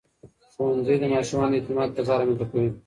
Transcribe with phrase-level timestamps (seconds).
[0.53, 2.69] ښوونځي د ماشومانو د اعتماد فضا رامنځته کوي.